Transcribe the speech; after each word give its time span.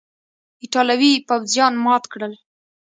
ایټالوي 0.63 1.11
پوځیان 1.27 1.73
مات 1.85 2.03
کړل. 2.13 2.33